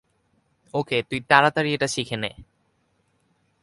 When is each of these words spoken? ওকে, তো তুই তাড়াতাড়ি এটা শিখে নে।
ওকে, 0.73 0.97
তো 1.01 1.07
তুই 1.09 1.19
তাড়াতাড়ি 1.27 1.69
এটা 1.73 1.87
শিখে 1.87 2.17
নে। 2.17 2.31